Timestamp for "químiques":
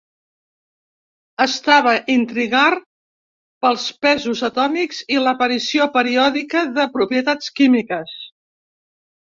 7.61-8.19